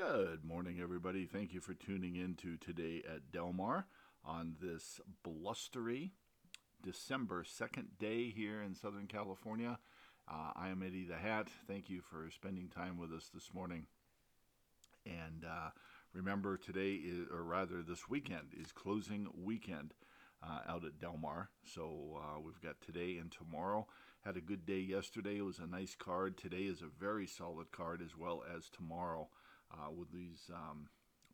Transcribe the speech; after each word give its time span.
Good 0.00 0.46
morning, 0.46 0.78
everybody. 0.80 1.26
Thank 1.26 1.52
you 1.52 1.60
for 1.60 1.74
tuning 1.74 2.16
in 2.16 2.34
to 2.36 2.56
today 2.56 3.02
at 3.06 3.30
Del 3.32 3.52
Mar 3.52 3.84
on 4.24 4.56
this 4.58 4.98
blustery 5.22 6.12
December 6.82 7.44
2nd 7.44 7.98
day 7.98 8.30
here 8.30 8.62
in 8.62 8.74
Southern 8.74 9.06
California. 9.06 9.78
Uh, 10.26 10.52
I 10.56 10.70
am 10.70 10.82
Eddie 10.82 11.04
the 11.04 11.18
Hat. 11.18 11.48
Thank 11.68 11.90
you 11.90 12.00
for 12.00 12.30
spending 12.30 12.68
time 12.68 12.96
with 12.96 13.12
us 13.12 13.28
this 13.34 13.52
morning. 13.52 13.84
And 15.04 15.44
uh, 15.44 15.68
remember, 16.14 16.56
today, 16.56 16.92
is, 16.92 17.26
or 17.30 17.44
rather, 17.44 17.82
this 17.86 18.08
weekend 18.08 18.54
is 18.58 18.72
closing 18.72 19.28
weekend 19.44 19.92
uh, 20.42 20.60
out 20.66 20.86
at 20.86 20.98
Del 20.98 21.18
Mar. 21.18 21.50
So 21.62 22.22
uh, 22.22 22.40
we've 22.40 22.60
got 22.62 22.80
today 22.80 23.18
and 23.18 23.30
tomorrow. 23.30 23.86
Had 24.24 24.38
a 24.38 24.40
good 24.40 24.64
day 24.64 24.80
yesterday. 24.80 25.36
It 25.36 25.44
was 25.44 25.58
a 25.58 25.66
nice 25.66 25.94
card. 25.94 26.38
Today 26.38 26.62
is 26.62 26.80
a 26.80 26.88
very 26.98 27.26
solid 27.26 27.70
card, 27.70 28.00
as 28.00 28.16
well 28.16 28.42
as 28.56 28.70
tomorrow 28.70 29.28
uh, 29.72 29.90
with 29.90 30.12
these 30.12 30.50
um, 30.52 30.88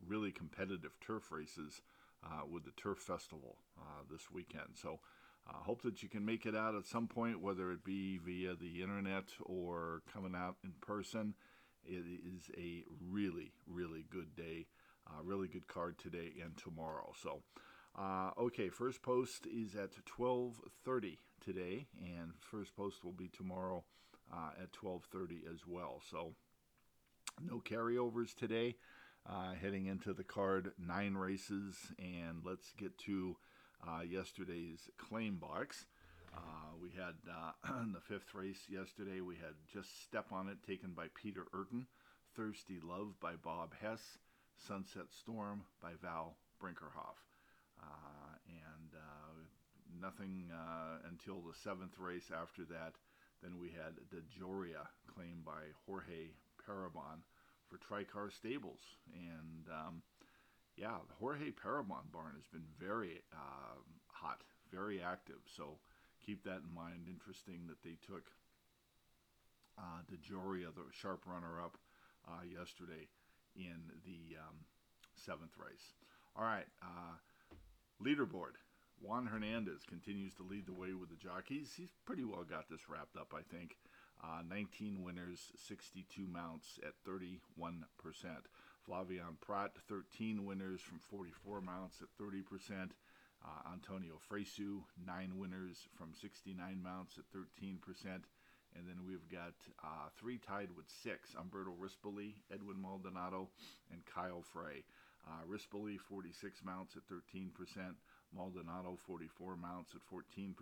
really 0.05 0.31
competitive 0.31 0.91
turf 0.99 1.31
races 1.31 1.81
uh, 2.23 2.41
with 2.49 2.65
the 2.65 2.71
Turf 2.71 2.97
Festival 2.97 3.57
uh, 3.79 4.03
this 4.09 4.31
weekend. 4.31 4.75
So 4.81 4.99
uh, 5.49 5.57
hope 5.63 5.81
that 5.83 6.03
you 6.03 6.09
can 6.09 6.25
make 6.25 6.45
it 6.45 6.55
out 6.55 6.75
at 6.75 6.85
some 6.85 7.07
point, 7.07 7.41
whether 7.41 7.71
it 7.71 7.83
be 7.83 8.17
via 8.17 8.55
the 8.55 8.81
internet 8.81 9.25
or 9.43 10.01
coming 10.11 10.35
out 10.35 10.55
in 10.63 10.73
person. 10.81 11.33
It 11.85 12.03
is 12.03 12.49
a 12.57 12.83
really, 13.09 13.53
really 13.65 14.05
good 14.09 14.35
day. 14.35 14.67
Uh, 15.07 15.23
really 15.23 15.47
good 15.47 15.67
card 15.67 15.97
today 15.97 16.33
and 16.43 16.57
tomorrow. 16.57 17.13
So, 17.21 17.41
uh, 17.97 18.31
okay, 18.37 18.67
first 18.67 19.01
post 19.01 19.47
is 19.47 19.73
at 19.73 19.93
12:30 20.05 21.19
today, 21.39 21.87
and 21.97 22.33
first 22.41 22.75
post 22.75 23.05
will 23.05 23.13
be 23.13 23.29
tomorrow 23.29 23.85
uh, 24.33 24.49
at 24.61 24.73
12:30 24.73 25.43
as 25.49 25.65
well. 25.65 26.01
So, 26.11 26.35
no 27.41 27.61
carryovers 27.63 28.35
today. 28.35 28.75
Uh, 29.29 29.51
heading 29.61 29.87
into 29.87 30.13
the 30.13 30.23
card, 30.23 30.71
nine 30.79 31.15
races, 31.15 31.75
and 31.99 32.39
let's 32.45 32.71
get 32.77 32.97
to 32.97 33.35
uh, 33.85 33.99
yesterday's 33.99 34.89
claim 34.97 35.35
box. 35.35 35.85
Uh, 36.33 36.71
we 36.81 36.89
had 36.91 37.15
uh, 37.29 37.83
the 37.93 37.99
fifth 37.99 38.33
race 38.33 38.61
yesterday. 38.69 39.19
We 39.19 39.35
had 39.35 39.53
just 39.71 40.01
step 40.03 40.27
on 40.31 40.47
it 40.47 40.63
taken 40.65 40.91
by 40.91 41.07
Peter 41.13 41.45
Eurton, 41.53 41.87
Thirsty 42.37 42.79
Love 42.81 43.19
by 43.19 43.33
Bob 43.35 43.73
Hess, 43.81 44.17
Sunset 44.55 45.07
Storm 45.11 45.63
by 45.81 45.91
Val 46.01 46.37
Brinkerhoff, 46.63 47.19
uh, 47.83 48.31
and 48.47 48.91
uh, 48.95 50.01
nothing 50.01 50.45
until 51.09 51.41
the 51.41 51.57
seventh 51.63 51.99
race 51.99 52.31
after 52.33 52.63
that. 52.63 52.93
Then 53.43 53.59
we 53.59 53.67
had 53.67 53.95
the 54.09 54.23
Joria 54.33 54.87
claimed 55.13 55.43
by 55.43 55.75
Jorge 55.85 56.31
Periban 56.67 57.23
for 57.69 57.77
Tricar 57.77 58.31
Stables. 58.31 58.81
And 59.13 59.67
um, 59.71 60.01
yeah, 60.75 60.97
the 61.07 61.15
Jorge 61.15 61.51
Parabon 61.51 62.11
barn 62.11 62.33
has 62.35 62.47
been 62.51 62.67
very 62.79 63.21
uh, 63.33 63.79
hot, 64.07 64.41
very 64.71 65.01
active. 65.01 65.41
So 65.55 65.77
keep 66.25 66.43
that 66.43 66.61
in 66.67 66.73
mind. 66.73 67.07
Interesting 67.09 67.61
that 67.67 67.81
they 67.83 67.97
took 68.05 68.31
uh, 69.77 70.01
DeJoria, 70.11 70.73
the 70.75 70.83
sharp 70.91 71.23
runner 71.25 71.61
up, 71.61 71.77
uh, 72.27 72.43
yesterday 72.43 73.07
in 73.55 73.79
the 74.05 74.37
um, 74.37 74.55
seventh 75.15 75.53
race. 75.57 75.93
All 76.35 76.43
right, 76.43 76.67
uh, 76.83 77.15
leaderboard. 78.03 78.59
Juan 79.01 79.27
Hernandez 79.27 79.81
continues 79.87 80.33
to 80.35 80.43
lead 80.43 80.65
the 80.65 80.73
way 80.73 80.93
with 80.93 81.09
the 81.09 81.15
jockeys. 81.15 81.73
He's 81.77 81.93
pretty 82.05 82.23
well 82.23 82.43
got 82.43 82.69
this 82.69 82.89
wrapped 82.89 83.15
up, 83.15 83.33
I 83.35 83.41
think. 83.55 83.77
Uh, 84.23 84.41
19 84.49 85.03
winners, 85.03 85.51
62 85.67 86.27
mounts 86.27 86.79
at 86.85 86.93
31%. 87.07 87.39
Flavien 88.87 89.39
Prat, 89.41 89.71
13 89.87 90.45
winners 90.45 90.81
from 90.81 90.99
44 90.99 91.61
mounts 91.61 92.01
at 92.01 92.07
30%. 92.23 92.91
Uh, 93.45 93.71
Antonio 93.71 94.15
Fresu, 94.17 94.81
9 95.05 95.37
winners 95.37 95.87
from 95.95 96.13
69 96.13 96.81
mounts 96.81 97.17
at 97.17 97.25
13%. 97.37 97.77
And 98.75 98.87
then 98.87 99.05
we've 99.05 99.27
got 99.29 99.53
uh, 99.83 100.09
three 100.19 100.37
tied 100.37 100.69
with 100.75 100.85
six 100.89 101.35
Umberto 101.39 101.73
Rispoli, 101.79 102.33
Edwin 102.51 102.81
Maldonado, 102.81 103.49
and 103.91 104.01
Kyle 104.05 104.41
Frey. 104.41 104.83
Uh, 105.25 105.43
Rispoli, 105.49 105.99
46 105.99 106.63
mounts 106.63 106.95
at 106.95 107.03
13%. 107.07 107.51
Maldonado, 108.35 108.97
44 109.05 109.55
mounts 109.55 109.93
at 109.95 110.01
14%. 110.13 110.53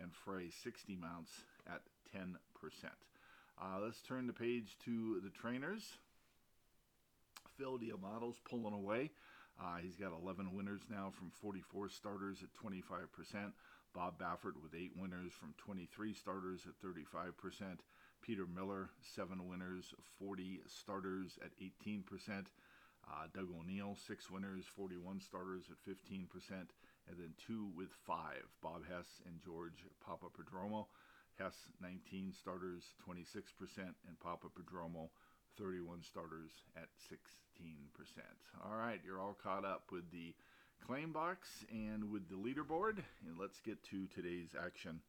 And 0.00 0.12
Frey, 0.14 0.50
60 0.50 0.96
mounts 0.96 1.30
at 1.66 1.82
10%. 2.16 2.34
Uh, 3.60 3.80
let's 3.80 4.00
turn 4.02 4.26
the 4.26 4.32
page 4.32 4.76
to 4.84 5.20
the 5.22 5.30
trainers. 5.30 5.98
Phil 7.58 7.78
D'Amato's 7.78 8.40
pulling 8.48 8.74
away. 8.74 9.10
Uh, 9.60 9.76
he's 9.82 9.96
got 9.96 10.12
11 10.12 10.54
winners 10.54 10.80
now 10.90 11.12
from 11.16 11.30
44 11.40 11.88
starters 11.88 12.38
at 12.42 12.48
25%. 12.54 13.52
Bob 13.94 14.18
Baffert 14.18 14.56
with 14.62 14.74
8 14.74 14.92
winners 14.96 15.32
from 15.32 15.54
23 15.58 16.14
starters 16.14 16.62
at 16.66 16.74
35%. 16.86 17.78
Peter 18.22 18.46
Miller, 18.46 18.90
7 19.02 19.48
winners, 19.48 19.94
40 20.18 20.60
starters 20.66 21.38
at 21.44 21.50
18%. 21.60 22.46
Uh, 23.04 23.26
Doug 23.34 23.48
O'Neill, 23.60 23.96
6 24.06 24.30
winners, 24.30 24.64
41 24.76 25.20
starters 25.20 25.64
at 25.70 25.76
15%. 25.84 26.28
And 27.08 27.18
then 27.18 27.34
2 27.46 27.70
with 27.76 27.90
5, 28.06 28.16
Bob 28.62 28.82
Hess 28.88 29.20
and 29.26 29.40
George 29.44 29.84
Papaprodromou. 30.06 30.86
Hess 31.38 31.56
19 31.80 32.32
starters, 32.32 32.84
26%, 33.08 33.42
and 33.78 34.16
Papaprodromou 34.24 35.08
31 35.58 36.02
starters 36.02 36.50
at 36.76 36.88
16%. 37.10 37.18
All 38.64 38.76
right, 38.76 39.00
you're 39.04 39.20
all 39.20 39.36
caught 39.42 39.64
up 39.64 39.84
with 39.90 40.10
the 40.10 40.34
claim 40.86 41.12
box 41.12 41.64
and 41.70 42.10
with 42.10 42.28
the 42.28 42.36
leaderboard, 42.36 42.98
and 43.26 43.38
let's 43.38 43.60
get 43.60 43.82
to 43.84 44.06
today's 44.06 44.54
action 44.60 45.00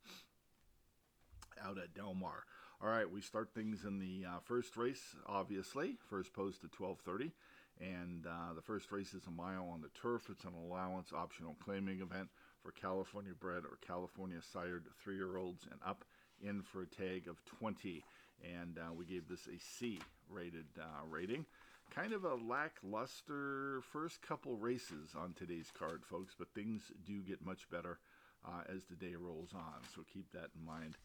out 1.63 1.77
at 1.77 1.93
Del 1.93 2.13
Mar. 2.13 2.43
All 2.81 2.89
right, 2.89 3.09
we 3.09 3.21
start 3.21 3.49
things 3.53 3.85
in 3.85 3.99
the 3.99 4.25
uh, 4.27 4.39
first 4.43 4.75
race, 4.75 5.15
obviously. 5.25 5.95
First 6.09 6.33
post 6.33 6.63
at 6.63 6.71
12:30, 6.71 7.31
and 7.79 8.25
uh, 8.25 8.53
the 8.53 8.61
first 8.61 8.91
race 8.91 9.13
is 9.13 9.25
a 9.27 9.31
mile 9.31 9.69
on 9.73 9.81
the 9.81 9.89
turf. 9.99 10.27
It's 10.29 10.43
an 10.43 10.53
allowance 10.53 11.11
optional 11.13 11.55
claiming 11.63 12.01
event 12.01 12.29
for 12.61 12.71
California 12.71 13.33
bred 13.39 13.63
or 13.63 13.77
California 13.85 14.37
sired 14.41 14.85
three-year-olds 15.03 15.65
and 15.69 15.79
up 15.85 16.05
in 16.41 16.61
for 16.61 16.81
a 16.81 16.87
tag 16.87 17.27
of 17.27 17.43
20, 17.45 18.03
and 18.43 18.77
uh, 18.77 18.93
we 18.93 19.05
gave 19.05 19.27
this 19.27 19.47
a 19.47 19.59
C 19.59 19.99
rated 20.29 20.65
uh, 20.79 21.05
rating. 21.09 21.45
Kind 21.93 22.13
of 22.13 22.23
a 22.23 22.35
lackluster 22.35 23.81
first 23.91 24.21
couple 24.21 24.55
races 24.55 25.11
on 25.17 25.33
today's 25.33 25.71
card, 25.77 26.03
folks, 26.05 26.33
but 26.37 26.47
things 26.53 26.91
do 27.05 27.21
get 27.21 27.45
much 27.45 27.69
better 27.69 27.99
uh, 28.45 28.61
as 28.73 28.83
the 28.85 28.95
day 28.95 29.15
rolls 29.15 29.51
on, 29.53 29.81
so 29.95 30.01
keep 30.11 30.31
that 30.31 30.49
in 30.57 30.65
mind. 30.65 30.97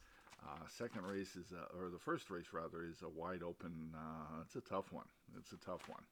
Uh, 0.44 0.66
second 0.68 1.04
race 1.04 1.34
is, 1.34 1.52
a, 1.52 1.76
or 1.76 1.90
the 1.90 1.98
first 1.98 2.30
race 2.30 2.46
rather, 2.52 2.84
is 2.84 3.02
a 3.02 3.08
wide 3.08 3.42
open. 3.42 3.94
Uh, 3.94 4.42
it's 4.42 4.56
a 4.56 4.60
tough 4.60 4.92
one. 4.92 5.06
It's 5.36 5.52
a 5.52 5.56
tough 5.56 5.88
one. 5.88 6.02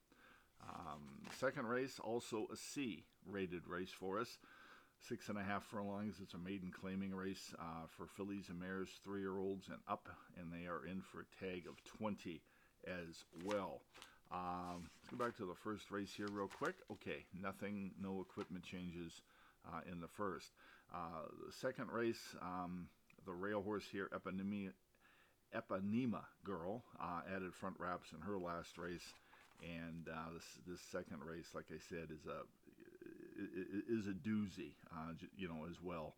Um, 0.69 1.29
second 1.39 1.67
race, 1.67 1.99
also 2.03 2.47
a 2.53 2.57
C 2.57 3.05
rated 3.27 3.67
race 3.67 3.91
for 3.91 4.19
us 4.21 4.39
six 5.09 5.29
and 5.29 5.39
a 5.39 5.43
half 5.43 5.65
furlongs. 5.65 6.17
It's 6.23 6.35
a 6.35 6.39
maiden 6.39 6.71
claiming 6.71 7.15
race 7.15 7.55
uh, 7.59 7.87
for 7.97 8.07
fillies 8.07 8.49
and 8.49 8.59
mares, 8.59 8.89
three 9.05 9.21
year 9.21 9.39
olds 9.39 9.69
and 9.69 9.79
up, 9.89 10.09
and 10.39 10.53
they 10.53 10.67
are 10.67 10.87
in 10.87 11.01
for 11.01 11.21
a 11.21 11.45
tag 11.45 11.65
of 11.69 11.83
20 11.85 12.41
as 12.87 13.25
well. 13.45 13.83
Um, 14.33 14.89
let's 15.01 15.11
go 15.11 15.25
back 15.25 15.37
to 15.37 15.47
the 15.47 15.55
first 15.55 15.91
race 15.91 16.13
here, 16.17 16.29
real 16.31 16.49
quick. 16.49 16.75
Okay, 16.91 17.25
nothing, 17.41 17.93
no 18.01 18.21
equipment 18.21 18.65
changes 18.65 19.21
uh, 19.67 19.81
in 19.91 20.01
the 20.01 20.09
first. 20.09 20.51
Uh, 20.93 21.29
the 21.47 21.53
second 21.53 21.91
race, 21.91 22.35
um, 22.43 22.89
the 23.25 23.33
rail 23.33 23.63
horse 23.63 23.85
here, 23.91 24.09
Eponymia, 24.13 24.71
Eponema 25.55 26.23
Girl, 26.45 26.83
uh, 27.01 27.21
added 27.35 27.55
front 27.55 27.77
wraps 27.79 28.09
in 28.13 28.21
her 28.21 28.39
last 28.39 28.79
race. 28.79 29.15
And 29.63 30.09
uh, 30.09 30.33
this, 30.35 30.45
this 30.67 30.81
second 30.81 31.23
race, 31.25 31.49
like 31.55 31.67
I 31.71 31.79
said, 31.89 32.09
is 32.11 32.27
a 32.27 32.45
is 33.91 34.07
a 34.07 34.13
doozy, 34.13 34.73
uh, 34.93 35.13
you 35.37 35.47
know, 35.47 35.67
as 35.69 35.77
well 35.83 36.15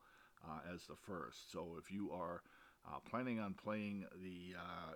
uh, 0.46 0.60
as 0.72 0.84
the 0.84 0.94
first. 0.94 1.50
So 1.52 1.76
if 1.76 1.90
you 1.92 2.12
are 2.12 2.42
uh, 2.86 2.98
planning 3.10 3.40
on 3.40 3.54
playing 3.54 4.04
the, 4.22 4.54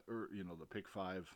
er, 0.09 0.29
you 0.33 0.45
know, 0.45 0.55
the 0.55 0.67
pick 0.67 0.87
five 0.87 1.29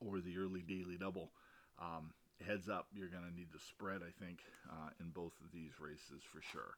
or 0.00 0.20
the 0.20 0.36
early 0.38 0.62
daily 0.62 0.96
double, 0.96 1.30
um, 1.78 2.10
heads 2.46 2.68
up, 2.68 2.86
you're 2.92 3.08
going 3.08 3.24
to 3.24 3.34
need 3.34 3.52
to 3.52 3.58
spread, 3.58 4.00
I 4.02 4.12
think, 4.24 4.40
uh, 4.68 4.90
in 5.00 5.10
both 5.10 5.32
of 5.44 5.52
these 5.52 5.72
races 5.80 6.22
for 6.22 6.40
sure. 6.42 6.74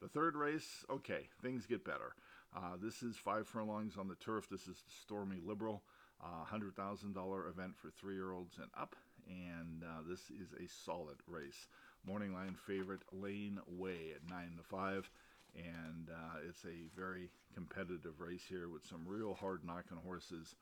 The 0.00 0.08
third 0.08 0.36
race, 0.36 0.84
okay, 0.90 1.28
things 1.42 1.66
get 1.66 1.84
better. 1.84 2.14
Uh, 2.56 2.76
this 2.80 3.02
is 3.02 3.16
five 3.16 3.46
furlongs 3.46 3.96
on 3.98 4.08
the 4.08 4.14
turf. 4.14 4.48
This 4.50 4.62
is 4.62 4.76
the 4.76 4.92
Stormy 5.02 5.40
Liberal, 5.44 5.82
uh, 6.22 6.44
$100,000 6.52 7.48
event 7.48 7.72
for 7.76 7.90
three 7.90 8.14
year 8.14 8.32
olds 8.32 8.58
and 8.58 8.70
up, 8.78 8.96
and 9.28 9.82
this 10.08 10.30
is 10.30 10.52
a 10.58 10.68
solid 10.84 11.16
race 11.26 11.66
morning 12.06 12.32
line 12.32 12.56
favorite 12.66 13.02
Lane 13.12 13.58
Way 13.66 14.12
at 14.14 14.28
9 14.30 14.52
to 14.56 14.62
5. 14.62 15.10
And 15.56 16.08
uh, 16.10 16.38
it's 16.48 16.64
a 16.64 16.88
very 16.98 17.30
competitive 17.54 18.20
race 18.20 18.42
here 18.48 18.68
with 18.68 18.84
some 18.86 19.04
real 19.06 19.34
hard 19.34 19.64
knocking 19.64 19.98
horses. 20.04 20.54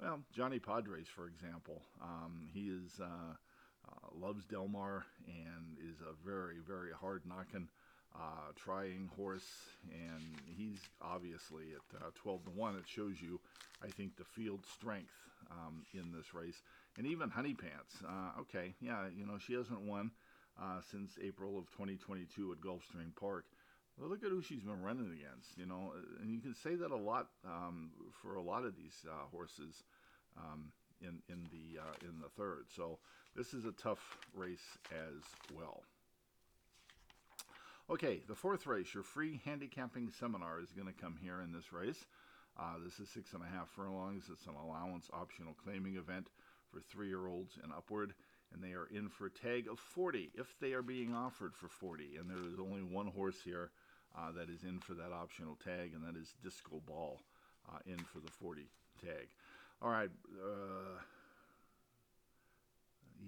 well, 0.00 0.20
Johnny 0.34 0.58
Padres, 0.58 1.06
for 1.08 1.26
example, 1.26 1.82
um, 2.02 2.48
he 2.52 2.68
is 2.68 3.00
uh, 3.00 3.34
uh, 3.88 4.08
loves 4.14 4.44
Del 4.46 4.66
Mar 4.68 5.04
and 5.26 5.76
is 5.78 6.00
a 6.00 6.14
very, 6.26 6.56
very 6.66 6.90
hard 6.98 7.22
knocking, 7.26 7.68
uh, 8.14 8.52
trying 8.56 9.10
horse, 9.14 9.48
and 9.92 10.39
obviously 11.02 11.66
at 11.74 12.02
uh, 12.02 12.10
12 12.14 12.44
to 12.44 12.50
one. 12.50 12.76
It 12.76 12.86
shows 12.86 13.20
you, 13.20 13.40
I 13.82 13.88
think, 13.88 14.16
the 14.16 14.24
field 14.24 14.64
strength 14.66 15.14
um, 15.50 15.84
in 15.94 16.12
this 16.12 16.34
race, 16.34 16.62
and 16.96 17.06
even 17.06 17.30
Honey 17.30 17.54
Pants. 17.54 17.96
Uh, 18.06 18.40
okay, 18.40 18.74
yeah, 18.80 19.06
you 19.14 19.26
know 19.26 19.38
she 19.38 19.54
hasn't 19.54 19.80
won 19.80 20.10
uh, 20.60 20.80
since 20.90 21.12
April 21.22 21.58
of 21.58 21.70
2022 21.70 22.52
at 22.52 22.60
Gulfstream 22.60 23.14
Park. 23.18 23.44
But 23.98 24.08
look 24.08 24.22
at 24.24 24.30
who 24.30 24.40
she's 24.40 24.62
been 24.62 24.82
running 24.82 25.06
against, 25.12 25.58
you 25.58 25.66
know, 25.66 25.92
and 26.22 26.32
you 26.32 26.40
can 26.40 26.54
say 26.54 26.74
that 26.74 26.90
a 26.90 26.96
lot 26.96 27.28
um, 27.44 27.90
for 28.22 28.36
a 28.36 28.42
lot 28.42 28.64
of 28.64 28.76
these 28.76 29.04
uh, 29.06 29.26
horses 29.30 29.84
um, 30.38 30.72
in 31.02 31.20
in 31.28 31.48
the 31.50 31.80
uh, 31.80 32.08
in 32.08 32.20
the 32.20 32.28
third. 32.28 32.66
So 32.74 32.98
this 33.36 33.52
is 33.52 33.64
a 33.64 33.72
tough 33.72 34.18
race 34.34 34.78
as 34.90 35.22
well. 35.54 35.82
Okay, 37.90 38.20
the 38.28 38.36
fourth 38.36 38.68
race, 38.68 38.94
your 38.94 39.02
free 39.02 39.40
handicapping 39.44 40.12
seminar 40.16 40.60
is 40.60 40.70
going 40.70 40.86
to 40.86 41.00
come 41.00 41.16
here 41.20 41.40
in 41.40 41.50
this 41.50 41.72
race. 41.72 42.06
Uh, 42.56 42.74
this 42.84 43.00
is 43.00 43.08
six 43.08 43.32
and 43.32 43.42
a 43.42 43.46
half 43.46 43.68
furlongs. 43.68 44.26
It's 44.30 44.46
an 44.46 44.54
allowance 44.54 45.10
optional 45.12 45.56
claiming 45.64 45.96
event 45.96 46.28
for 46.70 46.78
three 46.78 47.08
year 47.08 47.26
olds 47.26 47.58
and 47.60 47.72
upward. 47.72 48.14
And 48.54 48.62
they 48.62 48.74
are 48.74 48.86
in 48.94 49.08
for 49.08 49.26
a 49.26 49.30
tag 49.30 49.66
of 49.68 49.80
40 49.80 50.30
if 50.36 50.54
they 50.60 50.72
are 50.72 50.82
being 50.82 51.12
offered 51.12 51.56
for 51.56 51.66
40. 51.66 52.14
And 52.20 52.30
there 52.30 52.38
is 52.38 52.60
only 52.60 52.82
one 52.82 53.08
horse 53.08 53.38
here 53.44 53.72
uh, 54.16 54.30
that 54.36 54.50
is 54.50 54.62
in 54.62 54.78
for 54.78 54.94
that 54.94 55.12
optional 55.12 55.58
tag, 55.64 55.90
and 55.92 56.04
that 56.04 56.16
is 56.16 56.34
Disco 56.44 56.80
Ball 56.86 57.18
uh, 57.72 57.78
in 57.86 57.98
for 57.98 58.20
the 58.20 58.30
40 58.30 58.68
tag. 59.04 59.26
All 59.82 59.90
right. 59.90 60.10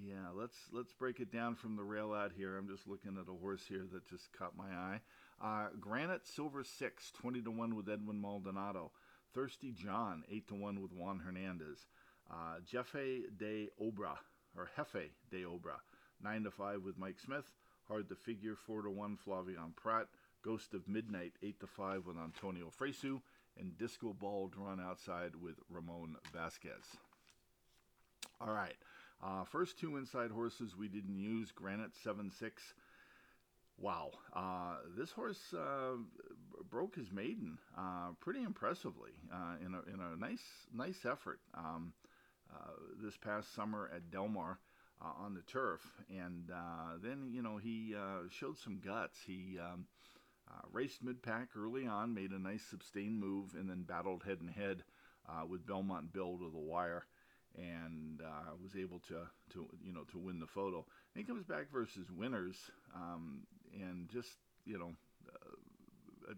Yeah, 0.01 0.31
let's 0.35 0.57
let's 0.73 0.93
break 0.93 1.21
it 1.21 1.31
down 1.31 1.55
from 1.55 1.77
the 1.77 1.83
rail 1.83 2.13
out 2.13 2.33
here. 2.37 2.57
I'm 2.57 2.69
just 2.69 2.89
looking 2.89 3.19
at 3.19 3.31
a 3.31 3.39
horse 3.39 3.65
here 3.69 3.85
that 3.93 4.09
just 4.09 4.33
caught 4.33 4.57
my 4.57 4.71
eye. 4.75 5.01
Uh, 5.43 5.69
Granite 5.81 6.27
Silver 6.27 6.65
Six, 6.65 7.11
20 7.21 7.43
to 7.43 7.51
one 7.51 7.75
with 7.77 7.89
Edwin 7.89 8.21
Maldonado. 8.21 8.91
Thirsty 9.35 9.73
John, 9.73 10.25
eight 10.31 10.49
to 10.49 10.55
one 10.55 10.81
with 10.81 10.93
Juan 10.93 11.19
Hernandez. 11.19 11.87
Uh, 12.31 12.61
Jefe 12.67 13.25
de 13.39 13.69
Obra 13.81 14.17
or 14.57 14.69
Jefe 14.77 15.11
de 15.31 15.43
Obra, 15.43 15.81
nine 16.23 16.45
to 16.45 16.51
five 16.51 16.83
with 16.83 16.99
Mike 16.99 17.19
Smith. 17.19 17.51
Hard 17.89 18.09
to 18.09 18.15
figure, 18.15 18.55
four 18.55 18.83
to 18.83 18.91
one 18.91 19.19
Flavien 19.27 19.75
Prat. 19.77 20.07
Ghost 20.43 20.75
of 20.75 20.89
Midnight, 20.89 21.35
eight 21.43 21.61
to 21.61 21.67
five 21.67 22.05
with 22.07 22.17
Antonio 22.17 22.69
Fresu, 22.71 23.21
and 23.59 23.79
Disco 23.79 24.13
Ball 24.13 24.49
drawn 24.49 24.81
outside 24.81 25.37
with 25.37 25.55
Ramon 25.71 26.17
Vazquez. 26.35 26.97
All 28.41 28.53
right. 28.53 28.75
Uh, 29.23 29.45
first 29.45 29.79
two 29.79 29.97
inside 29.97 30.31
horses 30.31 30.77
we 30.77 30.89
didn't 30.89 31.17
use 31.17 31.53
Granite 31.53 31.93
7 32.03 32.31
6. 32.31 32.63
Wow. 33.79 34.11
Uh, 34.35 34.77
this 34.97 35.13
horse 35.13 35.55
uh, 35.55 35.97
broke 36.71 36.97
his 36.97 37.11
maiden 37.13 37.59
uh, 37.77 38.11
pretty 38.21 38.43
impressively 38.43 39.13
uh, 39.33 39.55
in, 39.65 39.75
a, 39.75 39.93
in 39.93 40.01
a 40.01 40.17
nice 40.17 40.43
nice 40.75 41.05
effort 41.05 41.41
um, 41.55 41.93
uh, 42.53 42.73
this 43.03 43.17
past 43.17 43.55
summer 43.55 43.91
at 43.95 44.11
Del 44.11 44.29
Mar 44.29 44.59
on 45.01 45.35
the 45.35 45.43
turf. 45.43 45.81
And 46.09 46.49
then, 47.03 47.31
you 47.33 47.43
know, 47.43 47.57
he 47.57 47.95
showed 48.31 48.59
some 48.59 48.81
guts. 48.85 49.19
He. 49.27 49.59
Um, 49.59 49.87
raced 50.71 51.03
mid 51.03 51.23
pack 51.23 51.49
early 51.57 51.87
on, 51.87 52.13
made 52.13 52.31
a 52.31 52.39
nice 52.39 52.63
sustained 52.69 53.19
move, 53.19 53.55
and 53.59 53.71
then 53.71 53.85
battled 53.85 54.23
head 54.23 54.39
and 54.41 54.51
head 54.51 54.83
with 55.49 55.67
Belmont 55.67 56.13
Bill 56.13 56.37
to 56.37 56.51
the 56.51 56.59
wire 56.59 57.05
and 57.57 58.21
uh, 58.23 58.53
was 58.63 58.77
able 58.77 59.01
to, 59.01 59.27
to 59.53 59.67
you 59.85 59.93
know 59.93 60.05
to 60.11 60.19
win 60.19 60.39
the 60.39 60.47
photo. 60.47 60.79
And 61.15 61.23
he 61.23 61.25
comes 61.25 61.45
back 61.45 61.71
versus 61.73 62.11
winners 62.11 62.57
um, 62.95 63.41
and 63.75 64.09
just 64.09 64.31
you 64.65 64.79
know 64.79 64.93
uh, 65.29 66.35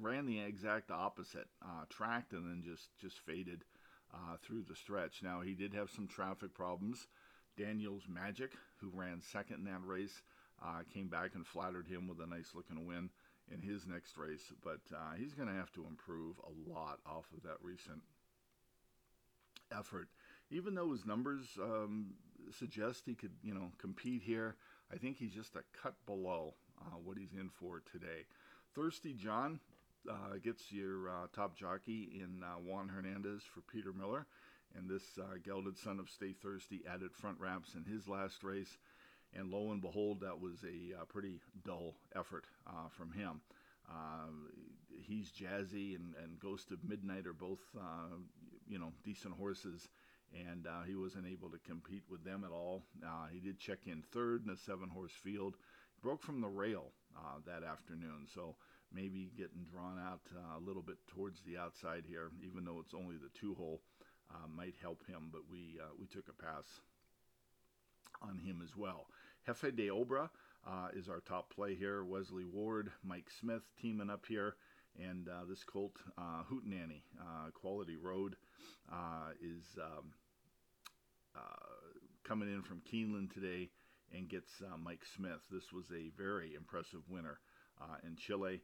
ran 0.00 0.26
the 0.26 0.40
exact 0.40 0.90
opposite, 0.90 1.48
uh, 1.62 1.84
tracked 1.88 2.32
and 2.32 2.44
then 2.44 2.62
just 2.64 2.88
just 3.00 3.18
faded 3.20 3.64
uh, 4.14 4.36
through 4.42 4.64
the 4.68 4.76
stretch. 4.76 5.22
Now 5.22 5.40
he 5.40 5.54
did 5.54 5.74
have 5.74 5.90
some 5.90 6.06
traffic 6.06 6.54
problems. 6.54 7.06
Daniel's 7.56 8.04
Magic, 8.08 8.52
who 8.76 8.90
ran 8.94 9.20
second 9.20 9.58
in 9.58 9.64
that 9.64 9.84
race, 9.84 10.22
uh, 10.62 10.82
came 10.94 11.08
back 11.08 11.34
and 11.34 11.44
flattered 11.44 11.88
him 11.88 12.06
with 12.06 12.20
a 12.20 12.26
nice 12.26 12.52
looking 12.54 12.86
win 12.86 13.10
in 13.52 13.60
his 13.62 13.86
next 13.86 14.16
race. 14.16 14.52
But 14.62 14.80
uh, 14.94 15.14
he's 15.18 15.34
going 15.34 15.48
to 15.48 15.54
have 15.54 15.72
to 15.72 15.86
improve 15.88 16.36
a 16.38 16.70
lot 16.72 17.00
off 17.04 17.26
of 17.36 17.42
that 17.42 17.56
recent 17.60 18.02
effort 19.76 20.08
even 20.50 20.74
though 20.74 20.92
his 20.92 21.04
numbers 21.04 21.46
um, 21.62 22.14
suggest 22.56 23.02
he 23.06 23.14
could, 23.14 23.32
you 23.42 23.54
know, 23.54 23.70
compete 23.78 24.22
here, 24.22 24.56
I 24.92 24.96
think 24.96 25.18
he's 25.18 25.34
just 25.34 25.56
a 25.56 25.62
cut 25.82 25.94
below 26.06 26.54
uh, 26.80 26.96
what 27.02 27.18
he's 27.18 27.32
in 27.38 27.50
for 27.50 27.82
today. 27.90 28.24
Thirsty 28.74 29.12
John 29.12 29.60
uh, 30.08 30.38
gets 30.42 30.72
your 30.72 31.08
uh, 31.08 31.26
top 31.34 31.56
jockey 31.56 32.10
in 32.14 32.42
uh, 32.42 32.58
Juan 32.58 32.88
Hernandez 32.88 33.42
for 33.42 33.60
Peter 33.72 33.92
Miller, 33.92 34.26
and 34.76 34.88
this 34.88 35.02
uh, 35.18 35.36
gelded 35.44 35.76
son 35.76 35.98
of 35.98 36.08
Stay 36.08 36.32
Thirsty 36.32 36.82
added 36.90 37.12
front 37.12 37.38
wraps 37.40 37.74
in 37.74 37.84
his 37.84 38.08
last 38.08 38.42
race, 38.42 38.78
and 39.34 39.50
lo 39.50 39.72
and 39.72 39.82
behold, 39.82 40.20
that 40.20 40.40
was 40.40 40.64
a 40.64 40.98
uh, 40.98 41.04
pretty 41.04 41.40
dull 41.64 41.94
effort 42.16 42.46
from 42.96 43.12
him. 43.12 43.40
he's 45.02 45.30
jazzy 45.30 45.96
and, 45.96 46.14
and 46.22 46.38
Ghost 46.40 46.70
of 46.70 46.82
Midnight 46.88 47.26
are 47.26 47.34
both, 47.34 47.60
you 48.66 48.78
know, 48.78 48.92
decent 49.04 49.34
horses 49.34 49.88
and 50.32 50.66
uh, 50.66 50.82
he 50.86 50.94
wasn't 50.94 51.26
able 51.26 51.48
to 51.50 51.58
compete 51.66 52.02
with 52.10 52.24
them 52.24 52.44
at 52.44 52.52
all. 52.52 52.82
Uh, 53.04 53.26
he 53.32 53.40
did 53.40 53.58
check 53.58 53.78
in 53.86 54.02
third 54.12 54.44
in 54.44 54.52
a 54.52 54.56
seven 54.56 54.88
horse 54.88 55.12
field. 55.22 55.54
Broke 56.02 56.22
from 56.22 56.40
the 56.40 56.48
rail 56.48 56.92
uh, 57.16 57.38
that 57.46 57.66
afternoon, 57.66 58.26
so 58.32 58.54
maybe 58.92 59.32
getting 59.36 59.66
drawn 59.70 59.98
out 59.98 60.20
uh, 60.34 60.58
a 60.58 60.64
little 60.64 60.82
bit 60.82 60.96
towards 61.08 61.40
the 61.42 61.58
outside 61.58 62.04
here, 62.06 62.30
even 62.46 62.64
though 62.64 62.78
it's 62.80 62.94
only 62.94 63.16
the 63.16 63.30
two 63.38 63.54
hole, 63.54 63.80
uh, 64.30 64.46
might 64.54 64.74
help 64.80 65.04
him. 65.06 65.30
But 65.32 65.42
we 65.50 65.78
uh, 65.82 65.92
we 65.98 66.06
took 66.06 66.28
a 66.28 66.42
pass 66.42 66.64
on 68.22 68.38
him 68.38 68.62
as 68.62 68.76
well. 68.76 69.06
Jefe 69.46 69.74
de 69.74 69.88
Obra 69.88 70.28
is 70.94 71.08
our 71.08 71.20
top 71.20 71.52
play 71.52 71.74
here. 71.74 72.04
Wesley 72.04 72.44
Ward, 72.44 72.90
Mike 73.02 73.28
Smith 73.40 73.62
teaming 73.80 74.10
up 74.10 74.24
here. 74.28 74.54
And 74.98 75.28
uh, 75.28 75.44
this 75.48 75.62
colt, 75.62 75.94
uh, 76.16 76.42
Hootenanny, 76.50 77.02
uh, 77.20 77.50
Quality 77.54 77.96
Road, 77.96 78.34
uh, 78.92 79.30
is 79.40 79.64
um, 79.80 80.12
uh, 81.36 81.40
coming 82.26 82.48
in 82.48 82.62
from 82.62 82.82
Keeneland 82.92 83.32
today 83.32 83.70
and 84.12 84.28
gets 84.28 84.50
uh, 84.60 84.76
Mike 84.76 85.04
Smith. 85.16 85.40
This 85.50 85.72
was 85.72 85.84
a 85.92 86.10
very 86.16 86.54
impressive 86.54 87.02
winner 87.08 87.38
in 88.04 88.16
Chile, 88.16 88.60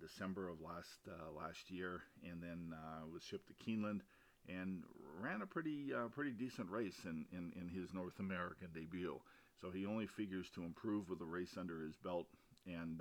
December 0.00 0.48
of 0.48 0.60
last 0.60 1.06
last 1.36 1.70
year, 1.70 2.02
and 2.28 2.42
then 2.42 2.74
was 3.12 3.22
shipped 3.22 3.46
to 3.48 3.54
Keeneland 3.64 4.00
and 4.48 4.82
ran 5.20 5.42
a 5.42 5.46
pretty 5.46 5.92
pretty 6.12 6.32
decent 6.32 6.68
race 6.68 6.96
in, 7.04 7.26
in, 7.32 7.52
in 7.60 7.68
his 7.68 7.92
North 7.94 8.18
American 8.18 8.68
debut. 8.74 9.20
So 9.60 9.70
he 9.70 9.86
only 9.86 10.06
figures 10.06 10.50
to 10.54 10.64
improve 10.64 11.08
with 11.08 11.20
a 11.20 11.26
race 11.26 11.56
under 11.56 11.80
his 11.82 11.94
belt. 11.96 12.26
And 12.66 13.00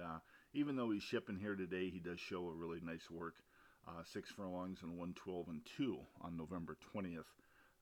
even 0.54 0.76
though 0.76 0.92
he's 0.92 1.04
shipping 1.04 1.38
here 1.38 1.56
today, 1.56 1.90
he 1.90 2.00
does 2.00 2.20
show 2.20 2.48
a 2.48 2.54
really 2.54 2.80
nice 2.84 3.10
work. 3.10 3.36
Uh, 3.88 4.04
six 4.04 4.30
furlongs 4.30 4.80
and 4.84 4.92
112 4.92 5.48
and 5.48 5.62
2 5.78 5.98
on 6.22 6.38
November 6.38 6.78
20th 6.96 7.26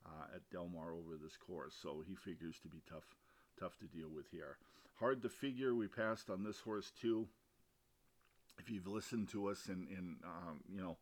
uh, 0.05 0.35
at 0.35 0.49
Del 0.51 0.69
Mar 0.69 0.93
over 0.93 1.17
this 1.21 1.37
course. 1.37 1.73
So 1.81 2.03
he 2.07 2.15
figures 2.15 2.59
to 2.61 2.67
be 2.67 2.81
tough, 2.89 3.03
tough 3.59 3.77
to 3.79 3.85
deal 3.85 4.09
with 4.13 4.25
here. 4.31 4.57
Hard 4.99 5.21
to 5.23 5.29
figure. 5.29 5.75
We 5.75 5.87
passed 5.87 6.29
on 6.29 6.43
this 6.43 6.59
horse 6.59 6.91
too. 7.01 7.27
If 8.59 8.69
you've 8.69 8.87
listened 8.87 9.29
to 9.29 9.49
us 9.49 9.67
in, 9.67 9.87
in 9.89 10.15
um, 10.25 10.61
you 10.71 10.81
know, 10.81 10.97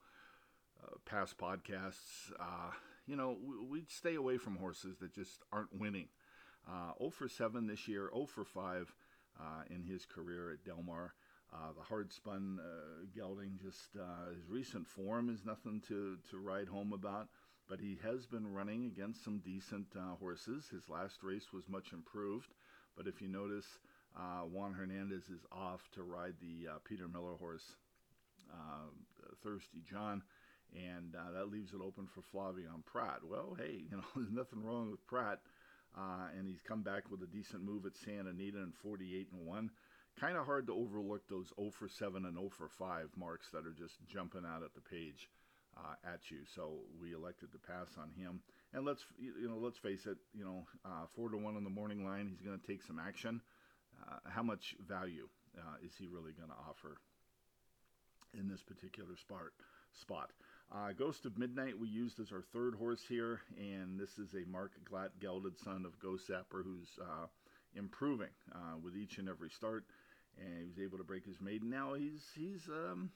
uh, 0.83 0.95
past 1.05 1.37
podcasts, 1.37 2.31
uh, 2.39 2.71
you 3.07 3.15
know, 3.15 3.37
we'd 3.69 3.91
stay 3.91 4.15
away 4.15 4.37
from 4.37 4.57
horses 4.57 4.97
that 4.99 5.13
just 5.13 5.43
aren't 5.51 5.77
winning. 5.77 6.07
Uh, 6.67 6.91
0 6.97 7.11
for 7.11 7.29
7 7.29 7.67
this 7.67 7.87
year, 7.87 8.09
0 8.13 8.25
for 8.25 8.43
5 8.43 8.93
uh, 9.39 9.43
in 9.69 9.83
his 9.83 10.05
career 10.05 10.51
at 10.51 10.65
Del 10.65 10.81
Mar. 10.81 11.13
Uh, 11.55 11.71
the 11.77 11.83
hard 11.83 12.11
spun 12.11 12.59
uh, 12.59 13.05
gelding, 13.15 13.57
just 13.63 13.95
uh, 13.97 14.33
his 14.35 14.49
recent 14.49 14.85
form 14.85 15.29
is 15.29 15.45
nothing 15.45 15.81
to, 15.87 16.17
to 16.29 16.37
write 16.37 16.67
home 16.67 16.91
about, 16.91 17.29
but 17.69 17.79
he 17.79 17.97
has 18.03 18.25
been 18.25 18.51
running 18.51 18.85
against 18.85 19.23
some 19.23 19.39
decent 19.39 19.87
uh, 19.95 20.15
horses. 20.19 20.65
His 20.69 20.89
last 20.89 21.23
race 21.23 21.53
was 21.53 21.69
much 21.69 21.93
improved, 21.93 22.53
but 22.97 23.07
if 23.07 23.21
you 23.21 23.29
notice, 23.29 23.65
uh, 24.17 24.41
Juan 24.41 24.73
Hernandez 24.73 25.29
is 25.29 25.45
off 25.49 25.81
to 25.93 26.03
ride 26.03 26.35
the 26.41 26.71
uh, 26.71 26.77
Peter 26.83 27.07
Miller 27.07 27.35
horse, 27.39 27.75
Thirsty 29.43 29.81
John, 29.89 30.23
and 30.75 31.13
that 31.13 31.51
leaves 31.51 31.71
it 31.71 31.79
open 31.81 32.07
for 32.07 32.21
Flavien 32.21 32.83
Prat. 32.85 33.19
Well, 33.23 33.55
hey, 33.57 33.83
you 33.89 33.95
know, 33.95 34.03
there's 34.15 34.31
nothing 34.31 34.61
wrong 34.61 34.91
with 34.91 35.05
Prat. 35.07 35.39
and 35.95 36.47
he's 36.47 36.61
come 36.67 36.81
back 36.81 37.09
with 37.09 37.21
a 37.21 37.27
decent 37.27 37.63
move 37.63 37.85
at 37.85 37.95
Santa 37.95 38.31
Anita 38.31 38.57
in 38.57 38.73
48 38.83 39.27
and 39.31 39.45
1 39.45 39.69
kind 40.19 40.37
of 40.37 40.45
hard 40.45 40.67
to 40.67 40.73
overlook 40.73 41.27
those 41.29 41.51
0 41.57 41.71
for 41.71 41.87
7 41.87 42.25
and 42.25 42.35
0 42.35 42.49
for 42.49 42.69
5 42.69 43.09
marks 43.17 43.47
that 43.51 43.65
are 43.65 43.75
just 43.77 43.95
jumping 44.07 44.43
out 44.45 44.63
at 44.63 44.73
the 44.73 44.81
page 44.81 45.29
uh, 45.77 46.13
at 46.13 46.31
you. 46.31 46.39
So 46.55 46.73
we 47.01 47.13
elected 47.13 47.51
to 47.51 47.59
pass 47.59 47.87
on 47.97 48.09
him. 48.17 48.41
And 48.73 48.85
let's 48.85 49.05
you 49.19 49.47
know 49.47 49.57
let's 49.57 49.77
face 49.77 50.05
it, 50.05 50.17
you 50.33 50.43
know 50.43 50.65
uh, 50.85 51.05
four 51.15 51.29
to 51.29 51.37
one 51.37 51.55
on 51.55 51.63
the 51.63 51.69
morning 51.69 52.05
line. 52.05 52.27
He's 52.29 52.45
going 52.45 52.59
to 52.59 52.67
take 52.67 52.83
some 52.83 52.99
action. 52.99 53.41
Uh, 54.01 54.29
how 54.29 54.43
much 54.43 54.75
value 54.87 55.27
uh, 55.57 55.85
is 55.85 55.93
he 55.97 56.07
really 56.07 56.33
going 56.33 56.49
to 56.49 56.69
offer 56.69 56.97
in 58.37 58.49
this 58.49 58.61
particular 58.61 59.15
spot? 59.15 59.51
Spot. 59.93 60.29
Uh, 60.73 60.91
Ghost 60.91 61.25
of 61.25 61.37
Midnight 61.37 61.79
we 61.79 61.87
used 61.87 62.19
as 62.19 62.31
our 62.31 62.41
third 62.51 62.75
horse 62.75 63.01
here, 63.07 63.39
and 63.57 63.99
this 63.99 64.17
is 64.17 64.33
a 64.33 64.49
Mark 64.49 64.71
Glatt 64.91 65.11
gelded 65.21 65.57
son 65.57 65.85
of 65.85 65.97
Ghost 65.99 66.27
Zapper 66.29 66.63
who's 66.63 66.89
uh, 67.75 67.79
improving 67.79 68.29
with 68.83 68.95
each 68.95 69.17
and 69.17 69.29
every 69.29 69.49
start 69.49 69.85
and 70.37 70.57
he 70.59 70.65
was 70.65 70.79
able 70.79 70.97
to 70.97 71.03
break 71.03 71.25
his 71.25 71.41
maiden. 71.41 71.69
Now 71.69 71.93
he's 71.93 72.23
he's 72.35 72.67
um, 72.67 73.11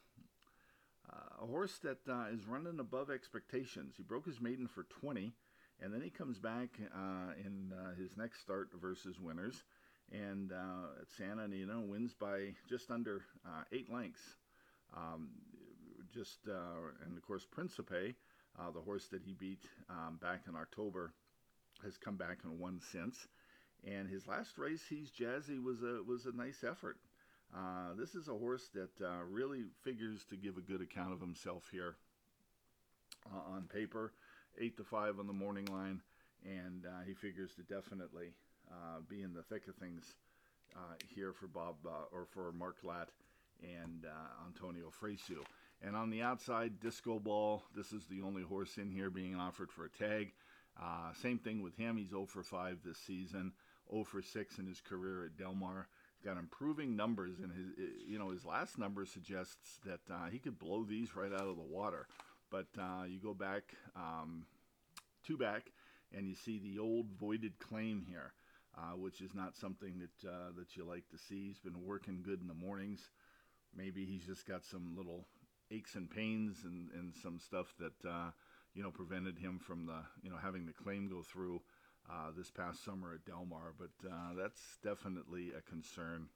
uh, 1.11 1.43
a 1.43 1.45
horse 1.45 1.79
that 1.83 1.99
uh, 2.07 2.25
is 2.33 2.47
running 2.47 2.79
above 2.79 3.09
expectations. 3.09 3.95
He 3.97 4.03
broke 4.03 4.25
his 4.25 4.41
maiden 4.41 4.67
for 4.67 4.83
20, 4.83 5.33
and 5.81 5.93
then 5.93 6.01
he 6.01 6.09
comes 6.09 6.39
back 6.39 6.69
uh, 6.93 7.33
in 7.43 7.73
uh, 7.73 7.95
his 7.95 8.17
next 8.17 8.41
start 8.41 8.69
versus 8.79 9.19
winners, 9.19 9.63
and 10.11 10.51
uh, 10.51 11.01
at 11.01 11.09
Santa 11.17 11.43
Anita 11.43 11.79
wins 11.79 12.13
by 12.13 12.53
just 12.67 12.91
under 12.91 13.21
uh, 13.45 13.63
eight 13.71 13.91
lengths. 13.91 14.35
Um, 14.95 15.29
just 16.13 16.39
and 16.47 17.15
of 17.15 17.21
course 17.21 17.45
Principe, 17.45 18.15
the 18.73 18.81
horse 18.81 19.07
that 19.11 19.21
he 19.23 19.33
beat 19.33 19.63
um, 19.89 20.17
back 20.19 20.41
in 20.47 20.55
October, 20.55 21.13
has 21.83 21.97
come 21.97 22.17
back 22.17 22.39
and 22.43 22.59
won 22.59 22.81
since. 22.91 23.27
And 23.87 24.09
his 24.09 24.27
last 24.27 24.57
race, 24.57 24.83
he's 24.89 25.09
jazzy, 25.09 25.63
was 25.63 25.81
a 25.81 26.03
was 26.05 26.25
a 26.25 26.35
nice 26.35 26.63
effort. 26.63 26.97
Uh, 27.55 27.93
this 27.97 28.13
is 28.13 28.27
a 28.27 28.33
horse 28.33 28.69
that 28.73 29.01
uh, 29.03 29.23
really 29.29 29.63
figures 29.83 30.23
to 30.29 30.35
give 30.35 30.57
a 30.57 30.61
good 30.61 30.81
account 30.81 31.13
of 31.13 31.19
himself 31.19 31.67
here 31.71 31.95
uh, 33.33 33.53
on 33.55 33.63
paper. 33.63 34.13
Eight 34.59 34.77
to 34.77 34.83
five 34.83 35.19
on 35.19 35.27
the 35.27 35.33
morning 35.33 35.65
line, 35.65 36.01
and 36.43 36.85
uh, 36.85 37.03
he 37.05 37.13
figures 37.13 37.51
to 37.55 37.63
definitely 37.63 38.33
uh, 38.69 38.99
be 39.07 39.21
in 39.21 39.33
the 39.33 39.43
thick 39.43 39.67
of 39.67 39.75
things 39.75 40.15
here 41.07 41.33
for 41.33 41.47
Bob 41.47 41.75
or 42.11 42.25
for 42.33 42.51
Mark 42.51 42.81
Glatt 42.83 43.07
and 43.61 44.05
Antonio 44.45 44.89
Fresu. 44.89 45.43
And 45.81 45.95
on 45.95 46.09
the 46.09 46.21
outside, 46.21 46.79
Disco 46.79 47.19
Ball. 47.19 47.63
This 47.75 47.91
is 47.91 48.05
the 48.05 48.21
only 48.21 48.43
horse 48.43 48.77
in 48.77 48.91
here 48.91 49.09
being 49.09 49.35
offered 49.35 49.71
for 49.71 49.85
a 49.85 49.89
tag. 49.89 50.33
same 51.21 51.37
thing 51.37 51.61
with 51.61 51.75
him. 51.77 51.97
He's 51.97 52.09
0 52.09 52.25
for 52.25 52.43
5 52.43 52.79
this 52.83 52.97
season, 52.97 53.53
0 53.91 54.03
for 54.03 54.21
6 54.21 54.59
in 54.59 54.67
his 54.67 54.81
career 54.81 55.25
at 55.25 55.37
Del 55.37 55.55
Mar 55.55 55.87
got 56.23 56.37
improving 56.37 56.95
numbers, 56.95 57.39
and 57.41 57.51
his 57.51 57.87
you 58.07 58.19
know 58.19 58.29
his 58.29 58.45
last 58.45 58.77
number 58.77 59.05
suggests 59.05 59.79
that 59.85 60.01
uh, 60.11 60.27
he 60.29 60.39
could 60.39 60.59
blow 60.59 60.83
these 60.83 61.15
right 61.15 61.31
out 61.31 61.47
of 61.47 61.55
the 61.55 61.61
water. 61.61 62.07
But 62.51 62.67
uh, 62.77 63.03
you 63.07 63.19
go 63.19 63.33
back 63.33 63.63
um, 63.95 64.45
two 65.25 65.37
back, 65.37 65.71
and 66.15 66.27
you 66.27 66.35
see 66.35 66.59
the 66.59 66.79
old 66.79 67.07
voided 67.19 67.59
claim 67.59 68.03
here, 68.07 68.33
uh, 68.77 68.95
which 68.95 69.21
is 69.21 69.33
not 69.33 69.55
something 69.55 69.99
that 69.99 70.29
uh, 70.29 70.51
that 70.57 70.75
you 70.75 70.83
like 70.83 71.07
to 71.09 71.17
see. 71.17 71.47
He's 71.47 71.59
been 71.59 71.85
working 71.85 72.21
good 72.23 72.41
in 72.41 72.47
the 72.47 72.53
mornings. 72.53 73.01
Maybe 73.75 74.05
he's 74.05 74.25
just 74.25 74.47
got 74.47 74.65
some 74.65 74.95
little 74.97 75.25
aches 75.71 75.95
and 75.95 76.09
pains 76.09 76.57
and, 76.63 76.89
and 76.91 77.13
some 77.21 77.39
stuff 77.39 77.75
that 77.79 78.09
uh, 78.09 78.31
you 78.73 78.83
know 78.83 78.91
prevented 78.91 79.37
him 79.37 79.59
from 79.59 79.85
the 79.85 80.01
you 80.21 80.29
know 80.29 80.37
having 80.41 80.65
the 80.65 80.73
claim 80.73 81.07
go 81.07 81.21
through 81.21 81.61
uh, 82.09 82.31
this 82.35 82.49
past 82.49 82.83
summer 82.83 83.13
at 83.13 83.25
Del 83.25 83.45
Mar, 83.45 83.73
but 83.77 83.91
uh, 84.07 84.33
that's 84.37 84.77
definitely 84.83 85.51
a 85.57 85.61
concern 85.69 86.27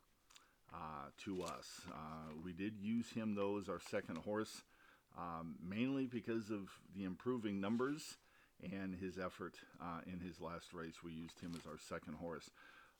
uh, 0.74 1.10
to 1.25 1.44
us. 1.44 1.82
Uh, 1.92 2.34
we 2.44 2.53
did 2.53 2.74
use 2.80 3.10
him, 3.10 3.36
though, 3.36 3.58
as 3.58 3.70
our 3.70 3.80
second 3.80 4.18
horse, 4.18 4.63
um, 5.18 5.56
mainly 5.68 6.06
because 6.06 6.50
of 6.50 6.70
the 6.96 7.03
improving 7.03 7.60
numbers 7.60 8.18
and 8.72 8.96
his 8.96 9.18
effort 9.18 9.56
uh, 9.82 10.01
in 10.06 10.20
his 10.20 10.39
last 10.39 10.74
race. 10.74 11.03
We 11.03 11.12
used 11.12 11.39
him 11.39 11.53
as 11.58 11.65
our 11.65 11.77
second 11.77 12.15
horse. 12.15 12.50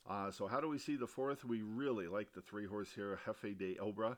Uh, 0.08 0.30
so, 0.30 0.46
how 0.46 0.60
do 0.60 0.68
we 0.68 0.78
see 0.78 0.96
the 0.96 1.06
fourth? 1.06 1.44
We 1.44 1.62
really 1.62 2.06
like 2.06 2.32
the 2.34 2.42
three 2.42 2.66
horse 2.66 2.90
here, 2.94 3.18
Jefe 3.24 3.56
de 3.56 3.76
Obra, 3.76 4.16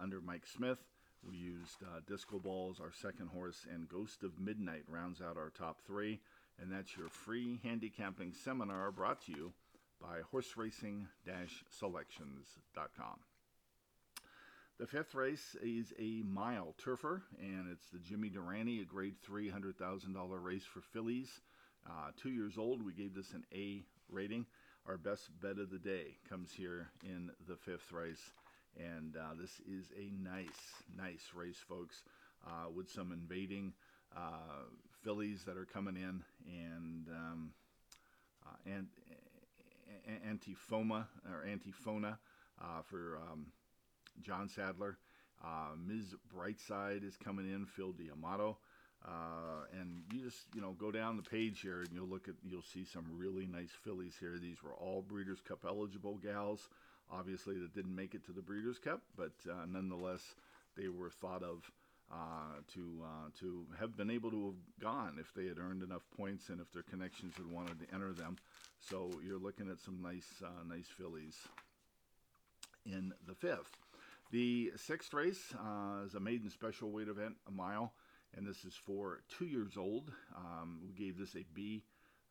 under 0.00 0.20
Mike 0.20 0.46
Smith. 0.46 0.78
We 1.26 1.36
used 1.36 1.78
Disco 2.06 2.38
Balls, 2.38 2.80
our 2.80 2.92
second 2.92 3.28
horse, 3.28 3.66
and 3.72 3.88
Ghost 3.88 4.22
of 4.22 4.38
Midnight 4.38 4.82
rounds 4.88 5.22
out 5.22 5.38
our 5.38 5.50
top 5.50 5.80
three 5.86 6.20
and 6.60 6.72
that's 6.72 6.96
your 6.96 7.08
free 7.08 7.60
handicapping 7.62 8.32
seminar 8.32 8.90
brought 8.90 9.24
to 9.26 9.32
you 9.32 9.52
by 10.00 10.20
horseracing-selections.com. 10.30 13.18
The 14.78 14.86
fifth 14.86 15.14
race 15.14 15.56
is 15.62 15.92
a 16.00 16.22
mile 16.26 16.74
turfer, 16.84 17.22
and 17.40 17.70
it's 17.70 17.86
the 17.92 18.00
Jimmy 18.00 18.28
Durante, 18.28 18.82
a 18.82 18.84
grade 18.84 19.14
three 19.22 19.48
hundred 19.48 19.78
thousand 19.78 20.14
dollar 20.14 20.40
race 20.40 20.64
for 20.64 20.80
fillies. 20.80 21.40
Uh, 21.86 22.10
two 22.20 22.30
years 22.30 22.58
old, 22.58 22.84
we 22.84 22.92
gave 22.92 23.14
this 23.14 23.32
an 23.34 23.44
A 23.54 23.84
rating. 24.10 24.46
Our 24.86 24.96
best 24.96 25.30
bet 25.40 25.58
of 25.58 25.70
the 25.70 25.78
day 25.78 26.16
comes 26.28 26.52
here 26.52 26.88
in 27.04 27.30
the 27.48 27.54
fifth 27.56 27.92
race, 27.92 28.32
and 28.76 29.16
uh, 29.16 29.34
this 29.40 29.60
is 29.60 29.92
a 29.96 30.10
nice, 30.20 30.48
nice 30.96 31.30
race, 31.34 31.58
folks, 31.68 32.02
uh, 32.44 32.68
with 32.74 32.90
some 32.90 33.12
invading 33.12 33.74
uh, 34.16 34.64
fillies 35.04 35.44
that 35.44 35.56
are 35.56 35.66
coming 35.66 35.96
in, 35.96 36.22
and 36.46 37.08
um, 37.08 37.50
uh, 38.46 38.56
and 38.66 38.86
Antifoma 40.26 41.06
or 41.30 41.46
Antifona 41.46 42.16
uh, 42.60 42.82
for 42.82 43.18
um, 43.30 43.46
John 44.22 44.48
Sadler. 44.48 44.98
Uh, 45.44 45.76
Ms. 45.86 46.14
Brightside 46.34 47.06
is 47.06 47.16
coming 47.16 47.46
in, 47.46 47.66
Phil 47.66 47.92
D'Amato. 47.92 48.56
Uh, 49.06 49.66
and 49.78 50.02
you 50.12 50.24
just 50.24 50.46
you 50.54 50.62
know 50.62 50.72
go 50.78 50.90
down 50.90 51.18
the 51.18 51.22
page 51.22 51.60
here 51.60 51.80
and 51.80 51.90
you'll 51.92 52.08
look 52.08 52.26
at 52.26 52.34
you'll 52.42 52.62
see 52.62 52.86
some 52.86 53.04
really 53.14 53.46
nice 53.46 53.72
fillies 53.84 54.14
here. 54.18 54.38
These 54.40 54.62
were 54.62 54.72
all 54.72 55.02
Breeders' 55.02 55.42
Cup 55.46 55.66
eligible 55.68 56.16
gals, 56.16 56.70
obviously 57.12 57.58
that 57.58 57.74
didn't 57.74 57.94
make 57.94 58.14
it 58.14 58.24
to 58.24 58.32
the 58.32 58.40
Breeders' 58.40 58.78
Cup, 58.78 59.02
but 59.14 59.32
uh, 59.46 59.66
nonetheless 59.68 60.34
they 60.74 60.88
were 60.88 61.10
thought 61.10 61.42
of 61.42 61.70
uh, 62.12 62.60
to 62.74 63.02
uh, 63.02 63.28
to 63.40 63.66
have 63.78 63.96
been 63.96 64.10
able 64.10 64.30
to 64.30 64.46
have 64.46 64.80
gone 64.80 65.16
if 65.20 65.32
they 65.34 65.46
had 65.46 65.58
earned 65.58 65.82
enough 65.82 66.02
points 66.16 66.48
and 66.48 66.60
if 66.60 66.72
their 66.72 66.82
connections 66.82 67.34
had 67.36 67.46
wanted 67.46 67.78
to 67.80 67.94
enter 67.94 68.12
them. 68.12 68.36
So 68.80 69.10
you're 69.26 69.38
looking 69.38 69.70
at 69.70 69.80
some 69.80 70.02
nice 70.02 70.42
uh, 70.44 70.64
nice 70.68 70.86
fillies 70.96 71.36
in 72.86 73.12
the 73.26 73.34
fifth. 73.34 73.70
The 74.30 74.72
sixth 74.76 75.12
race 75.14 75.54
uh, 75.54 76.04
is 76.06 76.14
a 76.14 76.20
maiden 76.20 76.50
special 76.50 76.90
weight 76.90 77.08
event, 77.08 77.36
a 77.46 77.50
mile, 77.50 77.92
and 78.36 78.46
this 78.46 78.64
is 78.64 78.74
for 78.74 79.20
two 79.38 79.46
years 79.46 79.76
old. 79.76 80.10
Um, 80.36 80.80
we 80.84 80.92
gave 80.92 81.18
this 81.18 81.34
a 81.36 81.44
B 81.54 81.84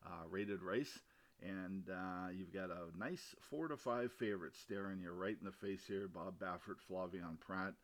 uh, 0.04 0.28
rated 0.30 0.62
race. 0.62 0.98
And 1.42 1.90
uh, 1.90 2.28
you've 2.32 2.54
got 2.54 2.70
a 2.70 2.96
nice 2.98 3.34
four 3.50 3.68
to 3.68 3.76
five 3.76 4.12
favorites 4.12 4.58
staring 4.62 5.00
you 5.00 5.10
right 5.10 5.36
in 5.38 5.44
the 5.44 5.52
face 5.52 5.82
here. 5.86 6.08
Bob 6.08 6.38
Baffert, 6.38 6.78
Flavien 6.88 7.38
Prat, 7.40 7.74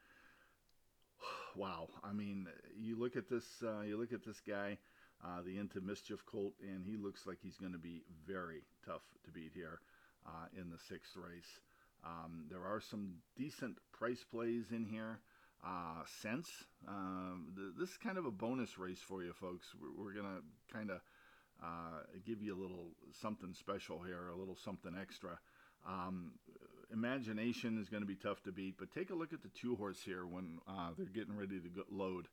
wow. 1.57 1.88
I 2.02 2.12
mean, 2.12 2.47
you 2.76 2.99
look 2.99 3.16
at 3.16 3.28
this. 3.28 3.45
Uh, 3.62 3.83
you 3.83 3.99
look 3.99 4.12
at 4.12 4.25
this 4.25 4.40
guy, 4.40 4.78
uh, 5.25 5.42
the 5.45 5.59
Into 5.59 5.80
Mischief 5.80 6.25
Colt, 6.26 6.54
and 6.62 6.85
he 6.85 6.97
looks 6.97 7.26
like 7.26 7.38
he's 7.42 7.57
going 7.57 7.73
to 7.73 7.78
be 7.78 8.02
very 8.26 8.62
tough 8.85 9.02
to 9.25 9.30
beat 9.30 9.52
here 9.54 9.80
uh, 10.26 10.47
in 10.59 10.71
the 10.71 10.78
sixth 10.88 11.16
race. 11.16 11.61
Um, 12.04 12.45
there 12.50 12.64
are 12.64 12.80
some 12.80 13.14
decent 13.37 13.76
price 13.92 14.25
plays 14.30 14.66
in 14.73 14.85
here. 14.85 15.21
Uh, 15.62 16.02
sense. 16.23 16.49
Um, 16.88 17.52
th- 17.54 17.75
this 17.78 17.90
is 17.90 17.97
kind 17.99 18.16
of 18.16 18.25
a 18.25 18.30
bonus 18.30 18.78
race 18.78 19.00
for 19.07 19.23
you, 19.23 19.35
folks. 19.35 19.66
We're, 19.80 20.04
we're 20.04 20.14
gonna 20.14 20.40
kind 20.73 20.90
of 20.90 21.00
uh, 21.62 22.00
give 22.26 22.40
you 22.42 22.54
a 22.54 22.61
little 22.61 22.88
something 23.21 23.52
special 23.52 24.00
here, 24.00 24.28
a 24.28 24.37
little 24.37 24.57
something 24.57 24.97
extra. 24.99 25.38
Um, 25.87 26.33
imagination 26.92 27.78
is 27.80 27.88
going 27.88 28.02
to 28.02 28.06
be 28.06 28.16
tough 28.16 28.42
to 28.44 28.52
beat, 28.52 28.76
but 28.78 28.92
take 28.92 29.11
a 29.11 29.14
look 29.14 29.32
at 29.32 29.42
the 29.42 29.49
two 29.49 29.76
horse 29.76 30.00
here 30.04 30.26
when 30.26 30.59
uh, 30.68 30.90
they're 30.97 31.06
getting 31.06 31.37
ready 31.37 31.61
to 31.61 31.68
go, 31.68 31.82
load. 31.90 32.28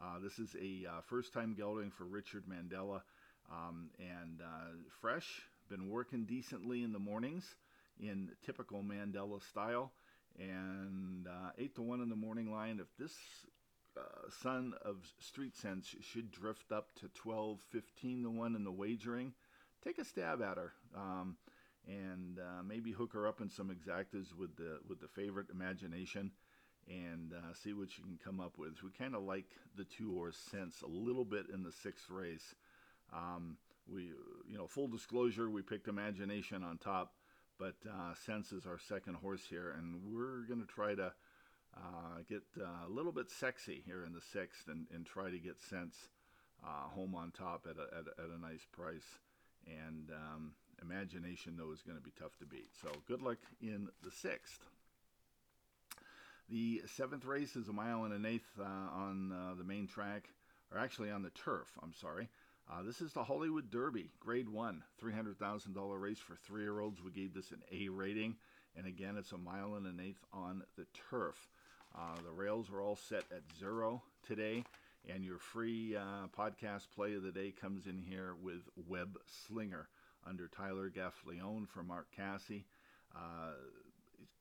Uh, 0.00 0.18
this 0.22 0.38
is 0.38 0.56
a 0.60 0.88
uh, 0.88 1.00
first 1.02 1.32
time 1.32 1.54
gelding 1.56 1.90
for 1.90 2.04
Richard 2.04 2.44
Mandella 2.48 3.02
um, 3.50 3.90
and 3.98 4.40
uh, 4.40 4.72
fresh, 5.00 5.42
been 5.68 5.88
working 5.88 6.24
decently 6.24 6.82
in 6.82 6.92
the 6.92 6.98
mornings 6.98 7.54
in 8.00 8.30
typical 8.44 8.82
Mandella 8.82 9.40
style. 9.40 9.92
And 10.38 11.26
uh, 11.28 11.50
8 11.58 11.74
to 11.76 11.82
1 11.82 12.00
in 12.00 12.08
the 12.08 12.16
morning 12.16 12.50
line. 12.50 12.80
If 12.80 12.88
this 12.98 13.14
son 14.42 14.72
of 14.82 14.96
Street 15.20 15.54
Sense 15.54 15.94
should 16.00 16.30
drift 16.30 16.72
up 16.72 16.88
to 17.00 17.08
12, 17.14 17.60
15 17.70 18.22
to 18.24 18.30
1 18.30 18.56
in 18.56 18.64
the 18.64 18.72
wagering, 18.72 19.34
take 19.84 19.98
a 19.98 20.04
stab 20.04 20.40
at 20.40 20.56
her. 20.56 20.72
Um, 20.96 21.36
and 21.88 22.38
uh, 22.38 22.62
maybe 22.62 22.92
hook 22.92 23.12
her 23.12 23.26
up 23.26 23.40
in 23.40 23.50
some 23.50 23.68
exactas 23.68 24.36
with 24.36 24.56
the 24.56 24.78
with 24.88 25.00
the 25.00 25.08
favorite 25.08 25.48
imagination 25.50 26.30
and 26.88 27.32
uh, 27.32 27.54
see 27.54 27.72
what 27.72 27.96
you 27.96 28.04
can 28.04 28.18
come 28.24 28.40
up 28.40 28.58
with. 28.58 28.82
We 28.82 28.90
kind 28.90 29.14
of 29.14 29.22
like 29.22 29.46
the 29.76 29.84
two 29.84 30.14
horse 30.14 30.36
sense 30.36 30.82
a 30.82 30.88
little 30.88 31.24
bit 31.24 31.46
in 31.52 31.62
the 31.62 31.72
sixth 31.72 32.10
race. 32.10 32.54
Um, 33.12 33.56
we, 33.92 34.10
you 34.48 34.56
know, 34.56 34.66
full 34.66 34.88
disclosure, 34.88 35.50
we 35.50 35.62
picked 35.62 35.88
imagination 35.88 36.62
on 36.62 36.78
top, 36.78 37.12
but 37.58 37.74
uh, 37.88 38.14
sense 38.26 38.52
is 38.52 38.66
our 38.66 38.78
second 38.78 39.14
horse 39.14 39.42
here, 39.48 39.74
and 39.78 40.00
we're 40.04 40.42
going 40.48 40.60
to 40.60 40.66
try 40.66 40.94
to 40.94 41.12
uh, 41.76 42.18
get 42.28 42.42
uh, 42.60 42.86
a 42.86 42.90
little 42.90 43.12
bit 43.12 43.30
sexy 43.30 43.82
here 43.86 44.04
in 44.04 44.12
the 44.12 44.20
sixth 44.20 44.68
and, 44.68 44.86
and 44.94 45.06
try 45.06 45.30
to 45.30 45.38
get 45.38 45.60
Sense 45.60 45.96
uh, 46.64 46.88
home 46.94 47.14
on 47.14 47.30
top 47.30 47.66
at 47.68 47.76
a, 47.76 47.98
at 47.98 48.04
a, 48.06 48.22
at 48.22 48.30
a 48.36 48.40
nice 48.40 48.66
price. 48.72 49.18
And 49.66 50.10
um, 50.10 50.52
Imagination, 50.82 51.54
though, 51.56 51.72
is 51.72 51.82
going 51.82 51.96
to 51.96 52.04
be 52.04 52.12
tough 52.18 52.36
to 52.38 52.46
beat. 52.46 52.70
So 52.82 52.90
good 53.06 53.22
luck 53.22 53.38
in 53.60 53.88
the 54.02 54.10
sixth. 54.10 54.60
The 56.48 56.82
seventh 56.96 57.24
race 57.24 57.56
is 57.56 57.68
a 57.68 57.72
mile 57.72 58.04
and 58.04 58.12
an 58.12 58.26
eighth 58.26 58.58
uh, 58.60 58.64
on 58.64 59.32
uh, 59.32 59.54
the 59.56 59.64
main 59.64 59.86
track, 59.86 60.28
or 60.72 60.78
actually 60.78 61.10
on 61.10 61.22
the 61.22 61.30
turf, 61.30 61.68
I'm 61.82 61.94
sorry. 61.94 62.28
Uh, 62.70 62.82
this 62.82 63.00
is 63.00 63.12
the 63.12 63.24
Hollywood 63.24 63.70
Derby, 63.70 64.10
Grade 64.20 64.48
1, 64.48 64.82
$300,000 65.02 66.00
race 66.00 66.18
for 66.18 66.36
three 66.36 66.62
year 66.62 66.80
olds. 66.80 67.02
We 67.02 67.10
gave 67.10 67.34
this 67.34 67.50
an 67.50 67.62
A 67.72 67.88
rating. 67.88 68.36
And 68.76 68.86
again, 68.86 69.16
it's 69.18 69.32
a 69.32 69.38
mile 69.38 69.74
and 69.74 69.86
an 69.86 70.00
eighth 70.02 70.24
on 70.32 70.62
the 70.76 70.86
turf. 71.10 71.48
Uh, 71.94 72.16
the 72.24 72.32
rails 72.32 72.70
are 72.70 72.80
all 72.80 72.96
set 72.96 73.24
at 73.30 73.42
zero 73.58 74.02
today. 74.26 74.64
And 75.12 75.24
your 75.24 75.38
free 75.38 75.96
uh, 75.96 76.28
podcast 76.36 76.86
play 76.94 77.14
of 77.14 77.22
the 77.22 77.32
day 77.32 77.52
comes 77.52 77.86
in 77.86 78.00
here 78.00 78.34
with 78.40 78.62
Web 78.88 79.18
Slinger 79.46 79.88
under 80.28 80.48
Tyler 80.48 80.90
Gaffalione 80.90 81.68
for 81.68 81.82
Mark 81.82 82.06
Casse. 82.16 82.64
Uh, 83.14 83.52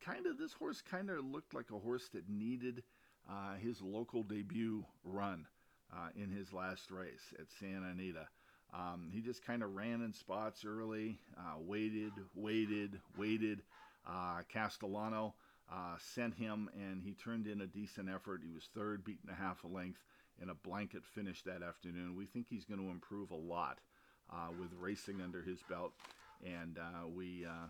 kind 0.04 0.26
of 0.26 0.38
this 0.38 0.54
horse 0.54 0.82
kind 0.82 1.10
of 1.10 1.26
looked 1.26 1.54
like 1.54 1.72
a 1.72 1.80
horse 1.80 2.10
that 2.14 2.30
needed 2.30 2.84
uh, 3.30 3.56
his 3.56 3.82
local 3.82 4.24
debut 4.24 4.84
run 5.04 5.46
uh, 5.94 6.10
in 6.16 6.30
his 6.30 6.54
last 6.54 6.92
race 6.92 7.34
at 7.40 7.46
Santa 7.60 7.90
Anita. 7.92 8.28
Um, 8.74 9.10
he 9.12 9.22
just 9.22 9.46
kind 9.46 9.64
of 9.64 9.76
ran 9.76 10.02
in 10.02 10.14
spots 10.14 10.64
early, 10.66 11.20
uh, 11.38 11.60
waited, 11.60 12.14
waited, 12.36 13.00
waited. 13.18 13.62
Uh, 14.08 14.42
Castellano 14.52 15.36
uh, 15.72 15.96
sent 16.00 16.34
him, 16.34 16.70
and 16.74 17.04
he 17.04 17.14
turned 17.14 17.48
in 17.48 17.62
a 17.62 17.68
decent 17.68 18.10
effort. 18.10 18.42
He 18.44 18.52
was 18.52 18.70
third, 18.74 19.04
beaten 19.04 19.30
a 19.30 19.36
half 19.36 19.64
a 19.64 19.68
length 19.68 20.00
in 20.42 20.50
a 20.50 20.56
blanket 20.56 21.04
finish 21.06 21.44
that 21.44 21.62
afternoon. 21.62 22.16
We 22.16 22.26
think 22.26 22.48
he's 22.50 22.66
going 22.66 22.80
to 22.80 22.90
improve 22.90 23.32
a 23.32 23.36
lot 23.36 23.80
uh, 24.32 24.50
with 24.60 24.70
racing 24.80 25.22
under 25.22 25.42
his 25.42 25.60
belt, 25.70 25.92
and 26.46 26.78
uh, 26.78 27.08
we 27.08 27.46
uh, 27.46 27.68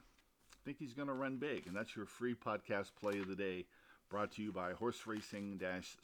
think 0.63 0.77
he's 0.77 0.93
going 0.93 1.07
to 1.07 1.13
run 1.13 1.37
big. 1.37 1.67
And 1.67 1.75
that's 1.75 1.95
your 1.95 2.05
free 2.05 2.35
podcast 2.35 2.91
play 2.99 3.19
of 3.19 3.27
the 3.27 3.35
day, 3.35 3.65
brought 4.09 4.31
to 4.33 4.41
you 4.43 4.51
by 4.51 4.73
Horse 4.73 5.05
Racing 5.05 5.59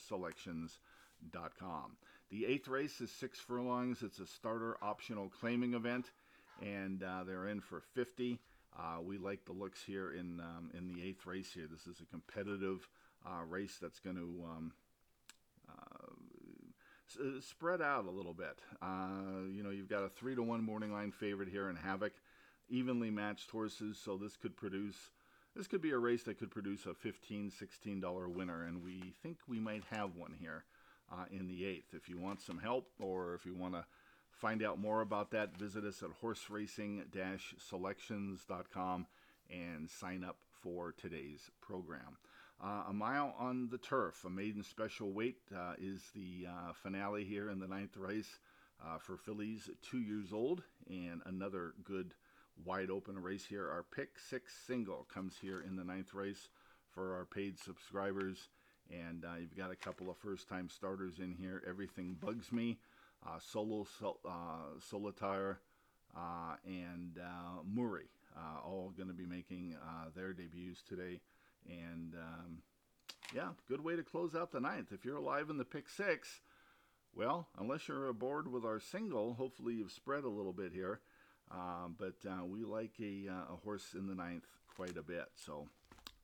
Selections.com. 0.07 1.97
The 2.29 2.45
eighth 2.45 2.67
race 2.67 2.99
is 2.99 3.11
six 3.11 3.39
furlongs. 3.39 4.03
It's 4.03 4.19
a 4.19 4.27
starter 4.27 4.77
optional 4.81 5.29
claiming 5.39 5.73
event, 5.73 6.11
and 6.61 7.01
uh, 7.03 7.23
they're 7.25 7.47
in 7.47 7.61
for 7.61 7.81
50. 7.93 8.39
Uh, 8.77 9.01
we 9.01 9.17
like 9.17 9.45
the 9.45 9.53
looks 9.53 9.81
here 9.83 10.11
in 10.11 10.39
um, 10.39 10.69
in 10.77 10.87
the 10.87 11.01
eighth 11.01 11.25
race 11.25 11.51
here. 11.53 11.67
This 11.71 11.87
is 11.87 12.01
a 12.01 12.05
competitive 12.05 12.87
uh, 13.25 13.43
race 13.47 13.77
that's 13.81 13.99
going 13.99 14.17
to 14.17 14.43
um, 14.45 14.73
s- 17.09 17.45
spread 17.45 17.81
out 17.81 18.05
a 18.05 18.11
little 18.11 18.33
bit. 18.33 18.59
Uh, 18.81 19.45
you 19.51 19.63
know, 19.63 19.69
you've 19.69 19.89
got 19.89 20.03
a 20.03 20.09
three 20.09 20.35
to 20.35 20.43
one 20.43 20.63
morning 20.63 20.91
line 20.91 21.11
favorite 21.11 21.49
here 21.49 21.69
in 21.69 21.75
Havoc, 21.75 22.13
evenly 22.69 23.09
matched 23.09 23.49
horses, 23.51 23.97
so 23.97 24.17
this 24.17 24.35
could 24.37 24.55
produce. 24.55 25.09
This 25.55 25.67
could 25.67 25.81
be 25.81 25.91
a 25.91 25.97
race 25.97 26.23
that 26.23 26.37
could 26.37 26.51
produce 26.51 26.85
a 26.85 26.89
$15, 26.89 27.51
$16 27.51 28.27
winner, 28.27 28.65
and 28.65 28.83
we 28.83 29.13
think 29.23 29.37
we 29.47 29.59
might 29.59 29.83
have 29.89 30.15
one 30.15 30.35
here 30.39 30.65
uh, 31.11 31.25
in 31.31 31.47
the 31.47 31.65
eighth. 31.65 31.95
If 31.95 32.07
you 32.07 32.19
want 32.19 32.41
some 32.41 32.59
help 32.59 32.91
or 32.99 33.33
if 33.33 33.43
you 33.45 33.55
want 33.55 33.73
to 33.73 33.83
find 34.29 34.61
out 34.63 34.77
more 34.79 35.01
about 35.01 35.31
that, 35.31 35.57
visit 35.57 35.83
us 35.83 36.03
at 36.03 36.11
horseracing-selections.com 36.21 39.07
and 39.49 39.89
sign 39.89 40.23
up 40.23 40.37
for 40.61 40.91
today's 40.91 41.49
program. 41.59 42.17
Uh, 42.59 42.85
a 42.89 42.93
mile 42.93 43.35
on 43.37 43.69
the 43.69 43.77
turf, 43.77 44.25
a 44.25 44.29
maiden 44.29 44.63
special 44.63 45.11
weight, 45.11 45.37
uh, 45.55 45.73
is 45.79 46.01
the 46.15 46.47
uh, 46.49 46.73
finale 46.73 47.23
here 47.23 47.51
in 47.51 47.59
the 47.59 47.67
ninth 47.67 47.95
race 47.95 48.39
uh, 48.83 48.97
for 48.97 49.15
fillies 49.15 49.69
two 49.83 49.99
years 49.99 50.33
old, 50.33 50.63
and 50.89 51.21
another 51.27 51.75
good 51.83 52.15
wide 52.65 52.89
open 52.89 53.21
race 53.21 53.45
here. 53.45 53.69
Our 53.69 53.83
pick 53.83 54.17
six 54.17 54.53
single 54.65 55.05
comes 55.13 55.35
here 55.39 55.61
in 55.61 55.75
the 55.75 55.83
ninth 55.83 56.15
race 56.15 56.49
for 56.89 57.15
our 57.15 57.25
paid 57.25 57.59
subscribers, 57.59 58.49
and 58.89 59.23
uh, 59.23 59.35
you've 59.39 59.55
got 59.55 59.69
a 59.71 59.75
couple 59.75 60.09
of 60.09 60.17
first 60.17 60.49
time 60.49 60.67
starters 60.67 61.19
in 61.19 61.35
here. 61.39 61.61
Everything 61.67 62.17
bugs 62.19 62.51
me. 62.51 62.79
Uh, 63.23 63.37
Solo 63.39 63.85
Sol- 63.99 64.19
Solitaire 64.79 65.59
and 66.65 67.19
Murray, 67.71 68.09
all 68.65 68.91
going 68.97 69.09
to 69.09 69.13
be 69.13 69.27
making 69.27 69.75
their 70.15 70.33
debuts 70.33 70.81
today. 70.81 71.19
And 71.67 72.13
um, 72.15 72.57
yeah, 73.35 73.49
good 73.67 73.83
way 73.83 73.95
to 73.95 74.03
close 74.03 74.35
out 74.35 74.51
the 74.51 74.59
ninth. 74.59 74.91
If 74.91 75.05
you're 75.05 75.17
alive 75.17 75.49
in 75.49 75.57
the 75.57 75.65
pick 75.65 75.89
six, 75.89 76.41
well, 77.15 77.47
unless 77.57 77.87
you're 77.87 78.07
aboard 78.07 78.51
with 78.51 78.63
our 78.63 78.79
single, 78.79 79.33
hopefully 79.33 79.75
you've 79.75 79.91
spread 79.91 80.23
a 80.23 80.29
little 80.29 80.53
bit 80.53 80.71
here. 80.71 81.01
Um, 81.49 81.95
but 81.97 82.15
uh, 82.29 82.45
we 82.45 82.63
like 82.63 82.93
a, 83.01 83.27
uh, 83.29 83.53
a, 83.53 83.55
horse 83.63 83.95
in 83.95 84.07
the 84.07 84.15
ninth 84.15 84.45
quite 84.75 84.97
a 84.97 85.01
bit, 85.01 85.27
so 85.35 85.69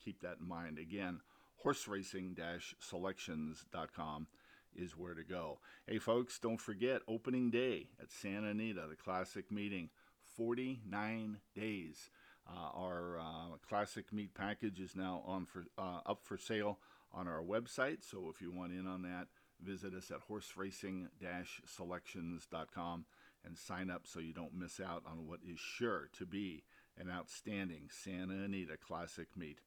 keep 0.04 0.22
that 0.22 0.40
in 0.42 0.48
mind. 0.48 0.78
Again, 0.78 1.22
horseracing-selections.com 1.64 4.28
is 4.76 4.98
where 4.98 5.14
to 5.14 5.24
go. 5.24 5.60
Hey, 5.88 6.00
folks, 6.00 6.40
don't 6.40 6.60
forget 6.60 7.02
opening 7.08 7.52
day 7.52 7.88
at 8.02 8.12
Santa 8.12 8.50
Anita, 8.50 8.86
the 8.90 8.98
classic 8.98 9.50
meeting, 9.50 9.90
49 10.36 11.38
days. 11.56 12.10
Uh, 12.48 12.70
our 12.76 13.20
uh, 13.20 13.58
classic 13.68 14.12
meet 14.12 14.34
package 14.34 14.80
is 14.80 14.96
now 14.96 15.22
on 15.26 15.46
for 15.46 15.66
uh, 15.78 16.00
up 16.06 16.24
for 16.24 16.38
sale 16.38 16.80
on 17.14 17.28
our 17.28 17.42
website. 17.42 17.98
So 18.02 18.32
if 18.34 18.42
you 18.42 18.52
want 18.52 18.72
in 18.74 18.88
on 18.88 19.04
that, 19.04 19.28
visit 19.62 19.94
us 19.94 20.12
at 20.12 20.22
horseracing-selections.com 20.28 23.06
and 23.46 23.58
sign 23.58 23.90
up 23.90 24.04
so 24.06 24.20
you 24.20 24.34
don't 24.34 24.58
miss 24.58 24.80
out 24.80 25.04
on 25.06 25.28
what 25.28 25.40
is 25.48 25.60
sure 25.60 26.10
to 26.18 26.26
be 26.26 26.64
an 26.98 27.10
outstanding 27.10 27.90
Santa 27.90 28.44
Anita 28.44 28.78
Classic 28.78 29.28
meet 29.36 29.60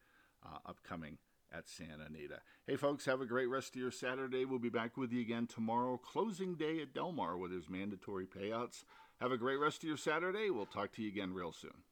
uh, 0.44 0.58
upcoming 0.66 1.18
at 1.52 1.68
Santa 1.68 2.04
Anita. 2.08 2.40
Hey, 2.66 2.76
folks, 2.76 3.04
have 3.06 3.20
a 3.20 3.26
great 3.26 3.46
rest 3.46 3.74
of 3.74 3.80
your 3.80 3.90
Saturday. 3.90 4.44
We'll 4.44 4.58
be 4.58 4.68
back 4.68 4.96
with 4.96 5.12
you 5.12 5.20
again 5.20 5.46
tomorrow, 5.46 5.96
closing 5.96 6.54
day 6.54 6.80
at 6.82 6.94
Del 6.94 7.12
Mar 7.12 7.36
with 7.36 7.52
his 7.52 7.68
mandatory 7.68 8.26
payouts. 8.26 8.84
Have 9.20 9.32
a 9.32 9.38
great 9.38 9.56
rest 9.56 9.78
of 9.78 9.88
your 9.88 9.96
Saturday. 9.96 10.50
We'll 10.50 10.66
talk 10.66 10.92
to 10.92 11.02
you 11.02 11.08
again 11.08 11.32
real 11.32 11.52
soon. 11.52 11.82